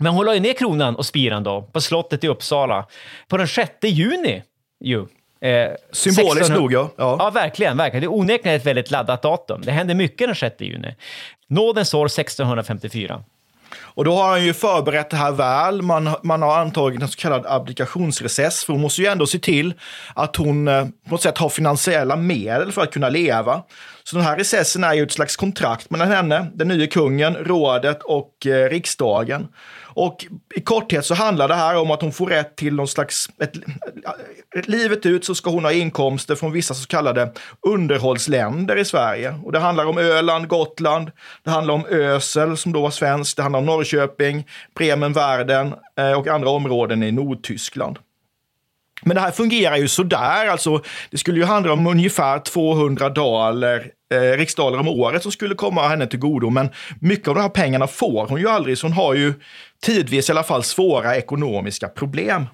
[0.01, 2.85] Men hon la ju ner kronan och spiran då på slottet i Uppsala
[3.27, 4.43] på den 6 juni.
[4.83, 4.99] Ju.
[5.41, 6.89] Eh, Symboliskt 1600 nog, ja.
[6.97, 7.15] ja.
[7.19, 7.77] Ja, verkligen.
[7.77, 8.01] verkligen.
[8.01, 9.61] Det är onekligen ett väldigt laddat datum.
[9.63, 10.95] Det hände mycket den 6 juni.
[11.47, 13.23] Nådens år 1654.
[13.79, 15.81] Och då har han ju förberett det här väl.
[15.81, 19.73] Man, man har antagit en så kallad abdikationsrecess, för hon måste ju ändå se till
[20.15, 23.63] att hon eh, på något sätt har finansiella medel för att kunna leva.
[24.03, 28.03] Så den här recessen är ju ett slags kontrakt mellan henne, den nya kungen, rådet
[28.03, 29.47] och eh, riksdagen.
[29.93, 33.29] Och i korthet så handlar det här om att hon får rätt till någon slags...
[33.41, 33.55] Ett,
[34.57, 37.31] ett, livet ut så ska hon ha inkomster från vissa så kallade
[37.67, 39.35] underhållsländer i Sverige.
[39.43, 41.11] Och det handlar om Öland, Gotland,
[41.43, 46.11] det handlar om Ösel som då var svenskt, det handlar om Norrköping, Bremen, Värden eh,
[46.11, 47.99] och andra områden i Nordtyskland.
[49.01, 50.47] Men det här fungerar ju sådär.
[50.47, 55.55] Alltså, det skulle ju handla om ungefär 200 daler, eh, riksdaler om året som skulle
[55.55, 56.49] komma henne till godo.
[56.49, 59.33] Men mycket av de här pengarna får hon ju aldrig, så hon har ju
[59.83, 62.45] tidvis i alla fall svåra ekonomiska problem.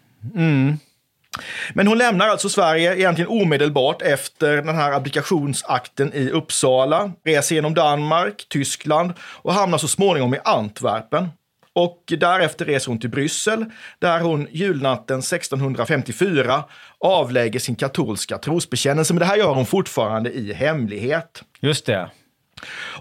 [1.74, 7.74] Men hon lämnar alltså Sverige egentligen omedelbart efter den här abdikationsakten i Uppsala, reser genom
[7.74, 11.30] Danmark, Tyskland och hamnar så småningom i Antwerpen.
[11.78, 13.66] Och därefter reser hon till Bryssel
[14.00, 16.64] där hon julnatten 1654
[17.00, 19.14] avlägger sin katolska trosbekännelse.
[19.14, 21.44] Men det här gör hon fortfarande i hemlighet.
[21.60, 22.10] Just det.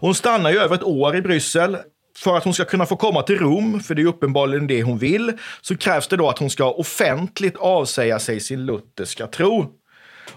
[0.01, 1.77] Hon stannar ju över ett år i Bryssel.
[2.17, 4.99] För att hon ska kunna få komma till Rom, för det är uppenbarligen det hon
[4.99, 9.73] vill, så krävs det då att hon ska offentligt avsäga sig sin lutherska tro.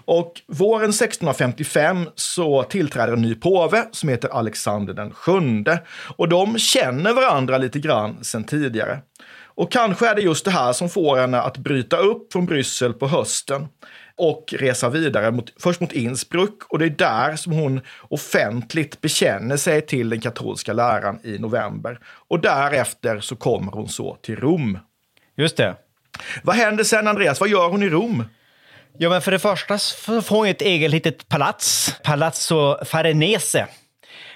[0.04, 5.82] Och våren 1655 så tillträder en ny påve som heter Alexander den sjunde.
[6.16, 8.98] Och de känner varandra lite grann sedan tidigare.
[9.60, 12.92] Och kanske är det just det här som får henne att bryta upp från Bryssel
[12.92, 13.68] på hösten
[14.16, 16.62] och resa vidare, mot, först mot Innsbruck.
[16.68, 21.98] Och det är där som hon offentligt bekänner sig till den katolska läran i november.
[22.28, 24.78] Och därefter så kommer hon så till Rom.
[25.36, 25.76] Just det.
[26.42, 27.40] Vad händer sen, Andreas?
[27.40, 28.24] Vad gör hon i Rom?
[28.98, 33.66] Ja, men för det första så får hon ett eget litet palats, Palazzo Farnese.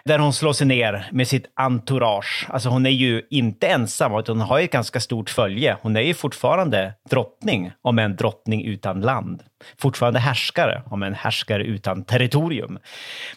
[0.05, 2.47] där hon slår sig ner med sitt entourage.
[2.49, 5.77] Alltså hon är ju inte ensam, utan hon har ju ett ganska stort följe.
[5.83, 9.43] Hon är ju fortfarande drottning, om en drottning utan land.
[9.79, 12.79] Fortfarande härskare, om en härskare utan territorium.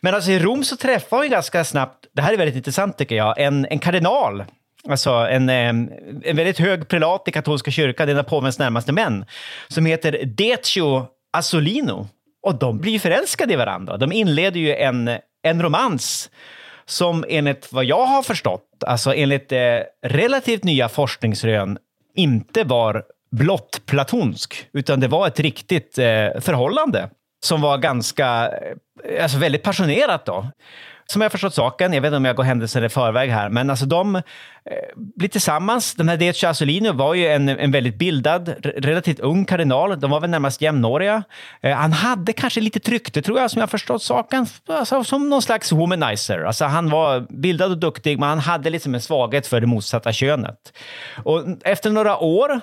[0.01, 3.15] Men alltså i Rom så träffar hon ganska snabbt, det här är väldigt intressant tycker
[3.15, 4.43] jag, en, en kardinal
[4.89, 5.91] Alltså en, ehm,
[6.23, 9.26] en väldigt hög prelat i katolska kyrkan, en av påvens närmaste män,
[9.67, 12.08] som heter Decio Assolino.
[12.43, 13.97] Och de blir ju förälskade i varandra.
[13.97, 15.10] De inleder ju en,
[15.43, 16.30] en romans
[16.86, 21.78] som enligt vad jag har förstått, alltså enligt eh, relativt nya forskningsrön,
[22.15, 27.10] inte var blott platonsk, utan det var ett riktigt eh, förhållande
[27.45, 28.50] som var ganska,
[29.10, 30.52] eh, alltså väldigt passionerat då
[31.12, 33.70] som jag förstått saken, jag vet inte om jag går händelser i förväg här, men
[33.70, 34.22] alltså de eh,
[34.96, 35.96] blir tillsammans.
[35.96, 40.00] Den här Decio Asolino var ju en, en väldigt bildad, relativt ung kardinal.
[40.00, 41.24] De var väl närmast jämnåriga.
[41.62, 45.41] Eh, han hade kanske lite trykte, tror jag, som jag förstått saken, alltså, som någon
[45.41, 46.43] slags womanizer.
[46.43, 50.13] Alltså han var bildad och duktig, men han hade liksom en svaghet för det motsatta
[50.13, 50.74] könet.
[51.24, 52.62] Och efter några år,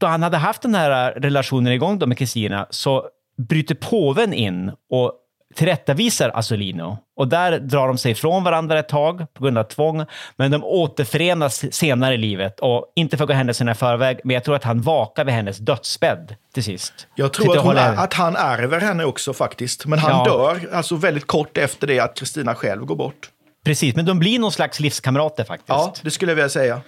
[0.00, 3.04] då han hade haft den här relationen igång då med Kristina, så
[3.48, 5.12] bryter påven in och
[5.54, 6.98] tillrättavisar Asolino.
[7.16, 10.04] Och där drar de sig ifrån varandra ett tag på grund av tvång,
[10.36, 12.60] men de återförenas senare i livet.
[12.60, 15.34] Och inte för att gå händelserna i förväg, men jag tror att han vakar vid
[15.34, 17.06] hennes dödsbädd till sist.
[17.14, 19.86] Jag tror att, är, att han ärver henne också faktiskt.
[19.86, 20.24] Men han ja.
[20.24, 23.30] dör alltså väldigt kort efter det att Kristina själv går bort.
[23.64, 25.68] Precis, men de blir någon slags livskamrater faktiskt.
[25.68, 26.80] Ja, det skulle jag vilja säga.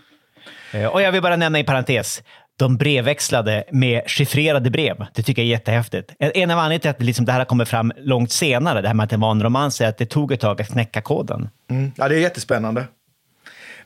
[0.73, 2.23] Eh, och jag vill bara nämna i parentes,
[2.61, 5.07] de brevväxlade med chiffrerade brev.
[5.15, 6.13] Det tycker jag är jättehäftigt.
[6.19, 8.95] En av anledningarna till att liksom det här har kommit fram långt senare, det här
[8.95, 11.49] med att det var en romans, är att det tog ett tag att knäcka koden.
[11.71, 11.93] Mm.
[11.97, 12.85] Ja, det är jättespännande.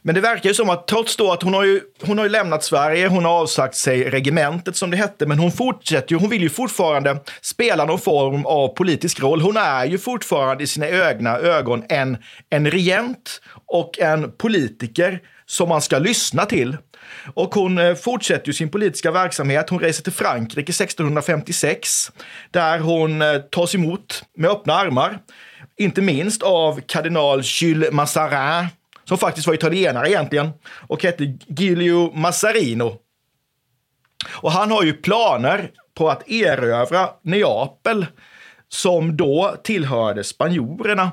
[0.07, 2.31] Men det verkar ju som att trots då att hon har ju, hon har ju
[2.31, 6.31] lämnat Sverige, hon har avsagt sig regementet som det hette, men hon fortsätter ju, hon
[6.31, 9.41] vill ju fortfarande spela någon form av politisk roll.
[9.41, 12.17] Hon är ju fortfarande i sina egna ögon en,
[12.51, 16.77] en regent och en politiker som man ska lyssna till.
[17.35, 19.71] Och hon eh, fortsätter ju sin politiska verksamhet.
[19.71, 22.13] Hon reser till Frankrike 1656
[22.51, 25.19] där hon eh, tas emot med öppna armar.
[25.77, 28.69] Inte minst av kardinal Jules Mazarin
[29.05, 30.51] som faktiskt var italienare egentligen
[30.89, 32.97] och hette Giulio Massarino.
[34.31, 38.07] Och han har ju planer på att erövra Neapel
[38.69, 41.11] som då tillhörde spanjorerna.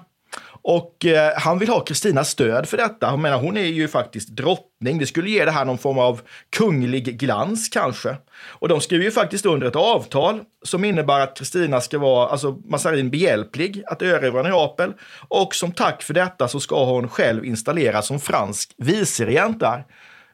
[0.63, 3.07] Och eh, han vill ha Kristinas stöd för detta.
[3.07, 4.97] Han menar, hon är ju faktiskt drottning.
[4.97, 8.15] Det skulle ge det här någon form av kunglig glans kanske.
[8.43, 12.57] Och de skriver ju faktiskt under ett avtal som innebär att Kristina ska vara, alltså
[12.65, 14.93] Massarin behjälplig att erövra Neapel.
[15.27, 19.85] Och som tack för detta så ska hon själv installeras som fransk viceregent där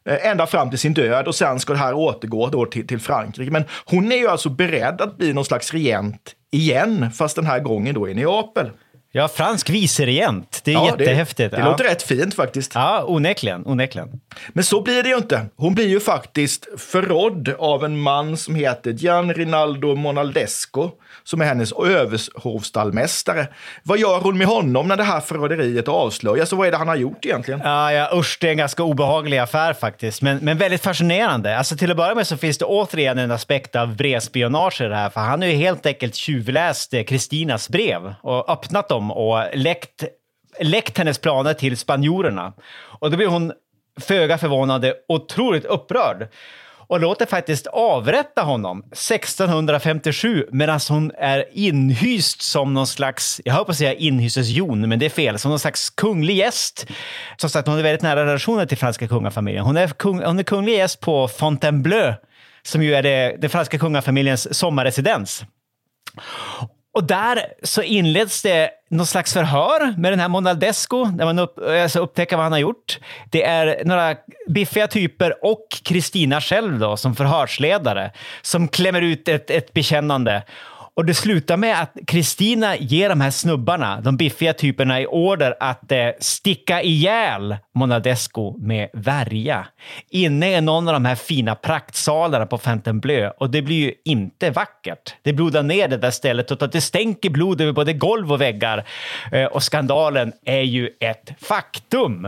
[0.05, 2.99] eh, ända fram till sin död och sen ska det här återgå då till, till
[2.99, 3.51] Frankrike.
[3.51, 7.59] Men hon är ju alltså beredd att bli någon slags regent igen, fast den här
[7.59, 8.71] gången då i Neapel.
[9.17, 10.61] Ja, fransk viceregent.
[10.63, 11.51] Det är ja, jättehäftigt.
[11.51, 11.69] Det, det ja.
[11.69, 12.75] låter rätt fint faktiskt.
[12.75, 14.09] Ja, onekligen, onekligen.
[14.49, 15.45] Men så blir det ju inte.
[15.55, 20.91] Hon blir ju faktiskt förrådd av en man som heter Gian Rinaldo Monaldesco,
[21.27, 23.47] som är hennes övershovstallmästare.
[23.83, 26.51] Vad gör hon med honom när det här förråderiet avslöjas?
[26.51, 27.61] Och vad är det han har gjort egentligen?
[27.63, 31.57] Ja, ja, usch, det är en ganska obehaglig affär faktiskt, men, men väldigt fascinerande.
[31.57, 34.95] Alltså till att börja med så finns det återigen en aspekt av brevspionage i det
[34.95, 39.43] här, för han har ju helt enkelt tjuvläst eh, Kristinas brev och öppnat dem och
[39.53, 40.03] läckt,
[40.59, 42.53] läckt hennes planer till spanjorerna.
[42.99, 43.51] Och då blir hon
[43.99, 46.27] föga förvånande otroligt upprörd
[46.87, 53.65] och låter faktiskt avrätta honom 1657 medan hon är inhyst som någon slags, jag höll
[53.65, 56.87] på att säga inhysesjon, men det är fel, som någon slags kunglig gäst.
[57.37, 59.65] Som sagt, hon har väldigt nära relationer till franska kungafamiljen.
[59.65, 62.13] Hon är, kung, hon är kunglig gäst på Fontainebleau,
[62.63, 65.45] som ju är det, den franska kungafamiljens sommarresidens.
[66.97, 71.59] Och där så inleds det någon slags förhör med den här Monaldesco, där man upp,
[71.83, 72.99] alltså upptäcker vad han har gjort.
[73.29, 74.15] Det är några
[74.47, 80.43] biffiga typer och Kristina själv då, som förhörsledare, som klämmer ut ett, ett bekännande.
[80.97, 85.55] Och det slutar med att Kristina ger de här snubbarna, de biffiga typerna, i order
[85.59, 89.67] att eh, sticka ihjäl Monadesco med värja.
[90.09, 93.33] Inne i någon av de här fina praktsalarna på Fontainebleau.
[93.37, 95.15] Och det blir ju inte vackert.
[95.21, 98.85] Det blodar ner det där stället och det stänker blod över både golv och väggar.
[99.31, 102.27] Eh, och skandalen är ju ett faktum.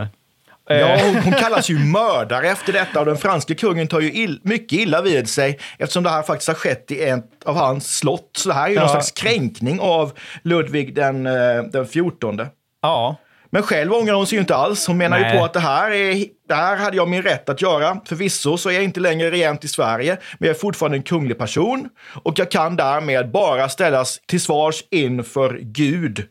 [0.78, 1.06] Ja, eh.
[1.06, 4.78] hon, hon, kallas ju mördare efter detta och den franske kungen tar ju ill, mycket
[4.78, 8.30] illa vid sig eftersom det här faktiskt har skett i ett av hans slott.
[8.36, 8.80] Så det här är ju ja.
[8.80, 12.40] någon slags kränkning av Ludvig den, eh, den 14.
[12.82, 13.16] Ja.
[13.52, 14.86] Men själv ångrar hon sig ju inte alls.
[14.86, 15.32] Hon menar Nej.
[15.32, 18.00] ju på att det här, är, det här hade jag min rätt att göra.
[18.04, 21.38] Förvisso så är jag inte längre regent i Sverige, men jag är fortfarande en kunglig
[21.38, 21.88] person
[22.22, 26.26] och jag kan därmed bara ställas till svars inför Gud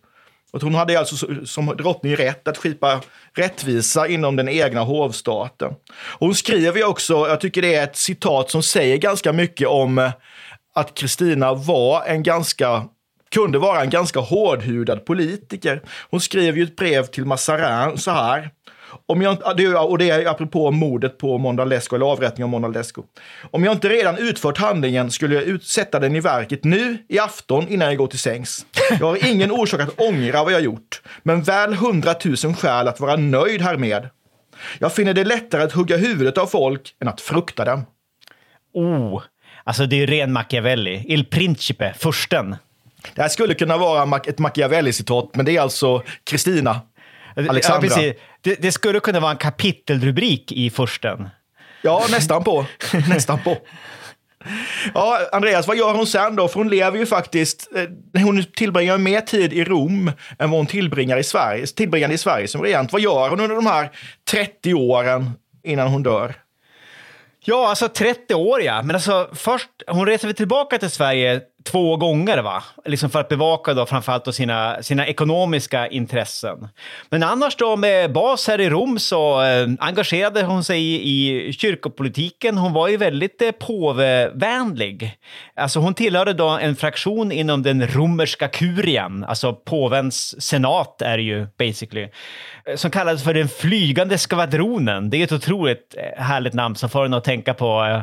[0.51, 3.01] och hon hade alltså som drottning rätt att skipa
[3.33, 5.69] rättvisa inom den egna hovstaten.
[5.91, 9.67] Och hon skriver ju också, jag tycker det är ett citat som säger ganska mycket
[9.67, 10.11] om eh,
[10.75, 12.83] att Kristina var en ganska
[13.31, 15.81] kunde vara en ganska hårdhudad politiker.
[16.09, 18.51] Hon skrev ju ett brev till Mazarin så här.
[19.05, 19.37] Om jag,
[19.89, 23.03] och det är apropå mordet på Mondalesco, eller avrättningen av Mondalesco.
[23.51, 27.67] Om jag inte redan utfört handlingen skulle jag utsätta den i verket nu i afton
[27.67, 28.65] innan jag går till sängs.
[28.99, 33.15] Jag har ingen orsak att ångra vad jag gjort, men väl hundratusen skäl att vara
[33.15, 34.09] nöjd härmed.
[34.79, 37.85] Jag finner det lättare att hugga huvudet av folk än att frukta dem.
[38.73, 39.21] Oh,
[39.63, 41.05] alltså det är ren Machiavelli.
[41.07, 42.55] Il Principe, fursten.
[43.15, 46.81] Det här skulle kunna vara ett Machiavelli-citat, men det är alltså Kristina.
[47.35, 48.01] Alexandra.
[48.01, 51.29] Ja, det, det, skulle kunna vara en kapitelrubrik i försten.
[51.81, 52.65] Ja, nästan på.
[53.09, 53.57] nästan på.
[54.93, 56.47] Ja, Andreas, vad gör hon sen då?
[56.47, 60.67] För hon lever ju faktiskt, eh, hon tillbringar mer tid i Rom än vad hon
[60.67, 62.91] tillbringar i Sverige, tillbringade i Sverige som regent.
[62.91, 63.89] Vad gör hon under de här
[64.31, 65.31] 30 åren
[65.63, 66.35] innan hon dör?
[67.43, 68.81] Ja, alltså 30 år ja.
[68.81, 72.63] Men alltså först, hon reser väl tillbaka till Sverige två gånger, va?
[72.85, 76.67] Liksom för att bevaka då framförallt då sina, sina ekonomiska intressen.
[77.09, 81.53] Men annars då med bas här i Rom så eh, engagerade hon sig i, i
[81.53, 82.57] kyrkopolitiken.
[82.57, 85.11] Hon var ju väldigt eh, påvevänlig.
[85.55, 91.23] Alltså hon tillhörde då en fraktion inom den romerska kurian, alltså påvens senat är det
[91.23, 92.07] ju basically,
[92.65, 95.09] eh, som kallades för den flygande skvadronen.
[95.09, 98.01] Det är ett otroligt eh, härligt namn som får en att tänka på eh,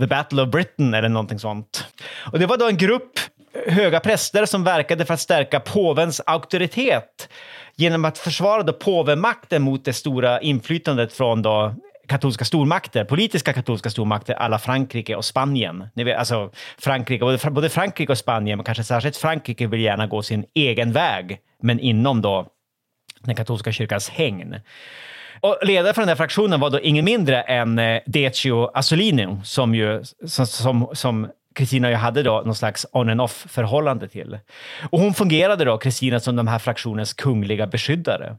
[0.00, 1.86] The Battle of Britain eller någonting sånt.
[2.32, 3.12] Och det var då en grupp
[3.66, 7.28] höga präster som verkade för att stärka påvens auktoritet
[7.76, 11.74] genom att försvara då påvemakten mot det stora inflytandet från då
[12.06, 15.88] katolska stormakter, politiska katolska stormakter alla Frankrike och Spanien.
[15.94, 20.22] Ni vet, alltså Frankrike, både Frankrike och Spanien, men kanske särskilt Frankrike vill gärna gå
[20.22, 22.46] sin egen väg, men inom då
[23.20, 24.60] den katolska kyrkans hägn.
[25.40, 29.74] Och ledare för den här fraktionen var då ingen mindre än eh, Decio Assolino, som
[29.74, 34.38] ju som, som, som Kristina ju hade då någon slags on and off förhållande till.
[34.90, 38.36] Och hon fungerade då, Kristina, som de här fraktionens kungliga beskyddare.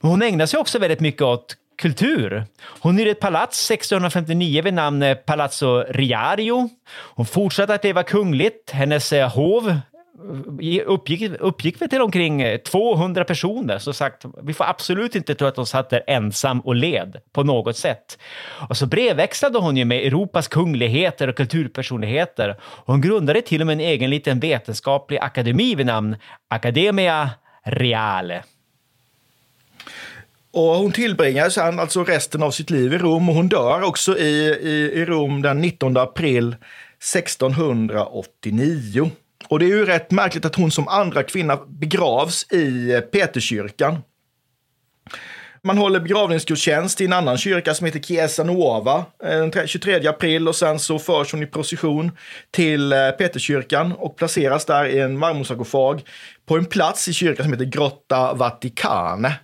[0.00, 2.44] Men hon ägnade sig också väldigt mycket åt kultur.
[2.80, 6.68] Hon hyrde ett palats 1659 vid namn eh, Palazzo Riario.
[7.14, 8.70] Hon fortsatte att leva kungligt.
[8.70, 9.78] Hennes eh, hov
[10.86, 13.78] uppgick, uppgick vi till omkring eh, 200 personer.
[13.78, 17.42] Så sagt, vi får absolut inte tro att hon satt där ensam och led på
[17.42, 18.18] något sätt.
[18.68, 22.56] Och så brevväxlade hon ju med Europas kungligheter och kulturpersonligheter.
[22.62, 26.16] Hon grundade till och med en egen liten vetenskaplig akademi vid namn
[26.48, 27.30] Academia
[27.64, 28.42] Reale.
[30.52, 34.18] Och hon tillbringar sen alltså resten av sitt liv i Rom och hon dör också
[34.18, 36.56] i, i, i Rom den 19 april
[36.98, 39.10] 1689.
[39.48, 43.98] Och det är ju rätt märkligt att hon som andra kvinna begravs i eh, Peterskyrkan.
[45.64, 50.48] Man håller begravningsgudstjänst i en annan kyrka som heter Chiesa Nuova eh, den 23 april
[50.48, 52.12] och sen så förs hon i procession
[52.50, 56.02] till Peterkyrkan Peterskyrkan och placeras där i en marmorsarkofag
[56.46, 59.34] på en plats i kyrkan som heter Grotta Vaticane.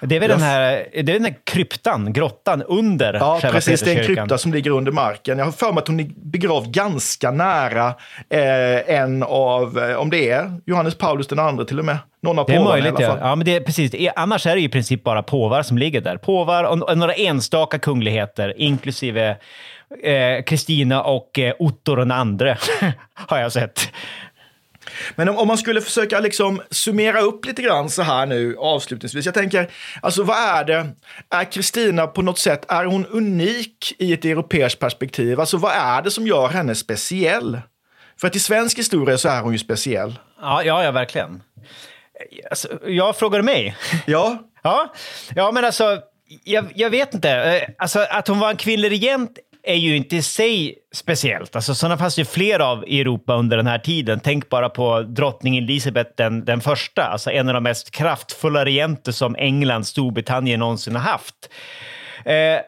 [0.00, 3.80] Det är väl den här, det är den här kryptan, grottan under Ja, precis.
[3.80, 5.38] Det är en krypta som ligger under marken.
[5.38, 7.94] Jag har för mig att hon är begravd ganska nära
[8.30, 11.98] eh, en av, eh, om det är Johannes Paulus den andra till och med.
[12.22, 13.18] Någon av det är påvarna möjligt, i alla fall.
[13.22, 13.28] Ja.
[13.28, 14.10] ja, men det är precis.
[14.16, 16.16] Annars är det i princip bara påvar som ligger där.
[16.16, 19.36] Påvar och några enstaka kungligheter, inklusive
[20.46, 22.58] Kristina eh, och eh, Otto den andre,
[23.14, 23.88] har jag sett.
[25.14, 29.24] Men om, om, man skulle försöka liksom summera upp lite grann så här nu avslutningsvis.
[29.24, 29.70] Jag tänker,
[30.02, 30.86] alltså vad är det?
[31.30, 35.40] Är Kristina på något sätt, är hon unik i ett europeiskt perspektiv?
[35.40, 37.60] Alltså vad är det som gör henne speciell?
[38.20, 40.18] För att i svensk historia så är hon ju speciell.
[40.40, 41.42] Ja, ja, ja verkligen.
[42.50, 43.76] Alltså, jag frågar mig.
[44.06, 44.38] Ja.
[44.62, 44.92] ja.
[45.34, 46.00] Ja, men alltså,
[46.44, 47.30] jag, jag, vet inte.
[47.30, 51.56] Eh, alltså, att hon var en kvinnlig regent är ju inte i sig speciellt.
[51.56, 54.20] Alltså, sådana fanns ju fler av i Europa under den här tiden.
[54.20, 59.12] Tänk bara på drottning Elisabeth den, den första, alltså en av de mest kraftfulla regenter
[59.12, 61.34] som England, Storbritannien någonsin har haft.
[62.24, 62.60] Eh,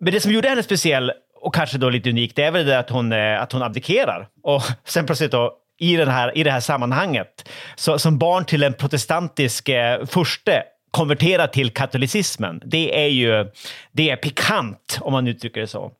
[0.00, 2.78] men det som gjorde henne speciell, och kanske då lite unikt, det är väl det
[2.78, 4.28] att hon, eh, att hon abdikerar.
[4.42, 8.62] Och sen plötsligt då, i, den här, i det här sammanhanget, så, som barn till
[8.62, 12.62] en protestantisk eh, furste, konvertera till katolicismen.
[12.64, 13.50] Det är ju
[13.92, 15.92] det är pikant, om man uttrycker det så.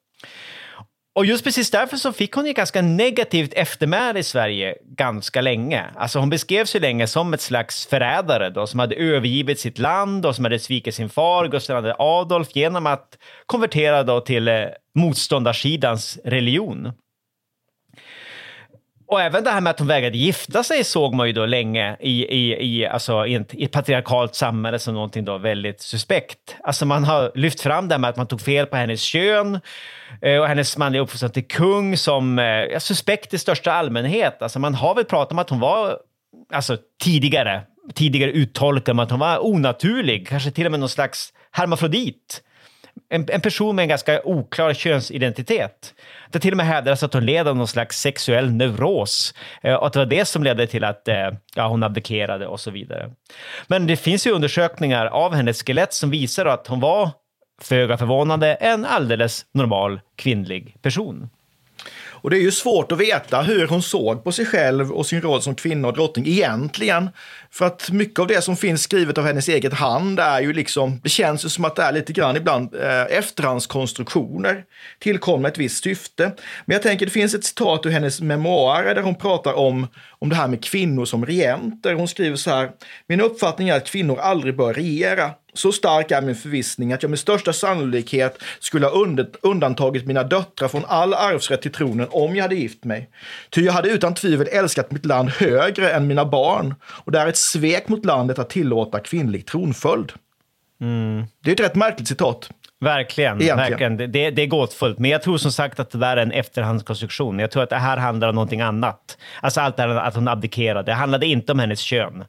[1.14, 5.84] Och just precis därför så fick hon ju ganska negativt eftermäle i Sverige ganska länge.
[5.96, 10.26] Alltså hon beskrevs ju länge som ett slags förrädare då, som hade övergivit sitt land
[10.26, 14.64] och som hade svikit sin far, Gustav II Adolf, genom att konvertera då till eh,
[14.94, 16.92] motståndarsidans religion.
[19.11, 21.96] Och även det här med att hon vägrade gifta sig såg man ju då länge
[22.00, 26.56] i, i, i, alltså, i, ett, i ett patriarkalt samhälle som någonting då väldigt suspekt.
[26.64, 29.61] Alltså man har lyft fram det här med att man tog fel på hennes kön
[30.22, 34.42] eh, och hennes manliga uppfostran till kung som eh, suspekt i största allmänhet.
[34.42, 35.98] Alltså man har väl pratat om att hon var
[36.52, 37.62] alltså, tidigare,
[37.94, 42.42] tidigare uttolkad om att hon var onaturlig, kanske till och med någon slags hermafrodit
[43.09, 45.95] en, en, person med en ganska oklar könsidentitet.
[46.30, 49.86] Det till och med hävdades att hon led av någon slags sexuell neuros eh, och
[49.86, 53.11] att det var det som ledde till att eh, ja, hon abdikerade och så vidare.
[53.66, 57.11] Men det finns ju undersökningar av hennes skelett som visar att hon var,
[57.62, 61.30] föga förvånande, en alldeles normal kvinnlig person.
[62.22, 65.22] Och det är ju svårt att veta hur hon såg på sig själv och sin
[65.22, 67.10] roll som kvinna och drottning egentligen.
[67.50, 71.00] För att mycket av det som finns skrivet av hennes eget hand är ju liksom,
[71.02, 74.64] det känns ju som att det är lite grann ibland eh, efterhandskonstruktioner
[74.98, 76.32] tillkomna ett visst syfte.
[76.64, 79.86] Men jag tänker det finns ett citat ur hennes memoarer där hon pratar om,
[80.18, 81.94] om det här med kvinnor som regenter.
[81.94, 82.70] Hon skriver så här,
[83.06, 85.30] min uppfattning är att kvinnor aldrig bör regera.
[85.53, 88.92] Så stark är min förvissning att jag med största sannolikhet skulle ha
[89.42, 93.11] undantagit mina döttrar från all arvsrätt till tronen om jag hade gift mig.
[93.51, 97.26] Ty jag hade utan tvivel älskat mitt land högre än mina barn och det är
[97.26, 100.12] ett svek mot landet att tillåta kvinnlig tronföljd.
[100.80, 101.24] Mm.
[101.44, 102.51] Det är ett rätt märkligt citat.
[102.80, 103.38] Verkligen.
[103.38, 103.96] verkligen.
[103.96, 104.98] Det, det är gåtfullt.
[104.98, 107.38] Men jag tror som sagt att det där är en efterhandskonstruktion.
[107.38, 109.18] Jag tror att det här handlar om någonting annat.
[109.40, 110.82] Alltså allt det här att hon abdikerade.
[110.82, 112.24] Det handlade inte om hennes kön.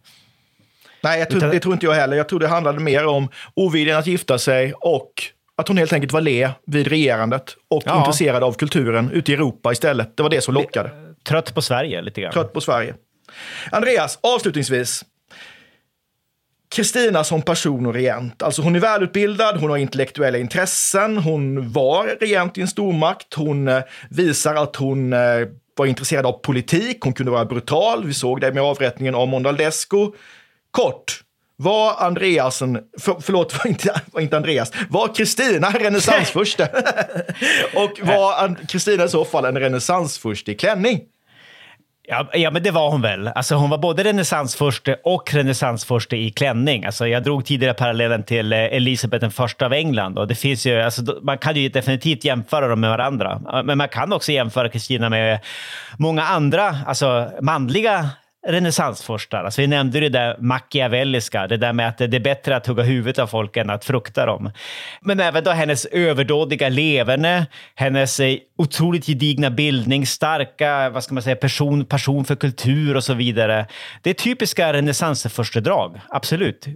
[1.04, 1.50] Nej, jag tror, Utan...
[1.50, 2.18] det tror inte jag heller.
[2.18, 5.12] Jag tror det handlade mer om oviljan att gifta sig och
[5.58, 8.00] att hon helt enkelt var le vid regerandet och ja.
[8.00, 10.18] intresserad av kulturen ute i Europa istället.
[10.18, 10.92] Det var det som lockade.
[11.28, 12.34] Trött på Sverige lite grann.
[12.34, 12.96] Trött på Sverige.
[13.72, 15.04] Andreas, avslutningsvis.
[16.76, 18.44] Kristina som person och regent.
[18.44, 23.68] Alltså hon är välutbildad, hon har intellektuella intressen, hon var regent i en stormakt, hon
[23.68, 25.20] eh, visar att hon eh,
[25.78, 28.06] var intresserad av politik, hon kunde vara brutal.
[28.06, 30.14] Vi såg det med avrättningen av Mondaldesco.
[30.72, 31.24] Kort,
[31.56, 36.64] var Andreasen, för, förlåt, var inte, var inte Andreas, var Kristina renässansfurste?
[37.76, 41.00] och var Kristina i så fall en renässansfurste i klänning?
[42.08, 43.28] Ja, ja, men det var hon väl.
[43.28, 46.86] Alltså, hon var både renässansfurste och renässansfurste i klänning.
[46.86, 50.18] Alltså, jag drog tidigare parallellen till eh, Elisabeth den första av England.
[50.18, 53.64] Och det finns ju, alltså, man kan ju definitivt jämföra dem med varandra.
[53.66, 55.40] Men man kan också jämföra Kristina med
[55.98, 58.10] många andra alltså, manliga
[58.48, 59.44] renässansforstar.
[59.44, 62.84] Alltså vi nämnde det där machiavelliska, det där med att det är bättre att hugga
[62.84, 64.52] huvudet av folk än att frukta dem.
[65.02, 71.24] Men även då hennes överdådiga leverne, hennes eh, otroligt gedigna bildning, starka vad ska man
[71.24, 73.68] säga, person, passion för kultur och så vidare.
[74.02, 76.68] Det är typiska renässansförstedrag, absolut.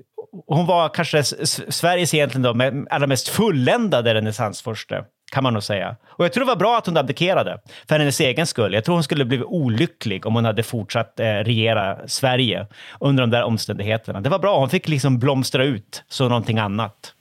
[0.48, 5.04] Hon var kanske Sveriges egentligen då, allra mest fulländade renässansfurste
[5.36, 5.96] kan man nog säga.
[6.06, 8.74] Och jag tror det var bra att hon abdikerade, för hennes egen skull.
[8.74, 12.68] Jag tror hon skulle blivit olycklig om hon hade fortsatt eh, regera Sverige
[13.00, 14.22] under de där omständigheterna.
[14.22, 17.14] Det var bra, hon fick liksom blomstra ut som någonting annat.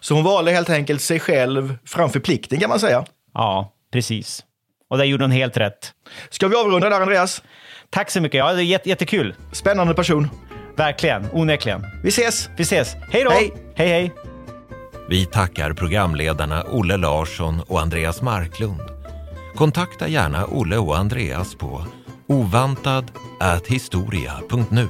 [0.00, 3.04] Så hon valde helt enkelt sig själv framför plikten kan man säga?
[3.34, 4.44] Ja, precis.
[4.90, 5.92] Och där gjorde hon helt rätt.
[6.30, 7.42] Ska vi avrunda där, Andreas?
[7.90, 8.38] Tack så mycket.
[8.38, 9.34] Ja, det är jätte, jättekul.
[9.52, 10.28] Spännande person.
[10.76, 11.86] Verkligen, onekligen.
[12.02, 12.50] Vi ses!
[12.56, 12.94] Vi ses.
[13.10, 13.30] Hej då!
[13.30, 13.88] Hej, hej!
[13.88, 14.21] hej.
[15.08, 18.80] Vi tackar programledarna Olle Larsson och Andreas Marklund.
[19.54, 21.86] Kontakta gärna Olle och Andreas på
[22.26, 24.88] ovantad.historia.nu.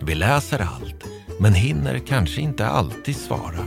[0.00, 1.04] Vi läser allt,
[1.40, 3.66] men hinner kanske inte alltid svara.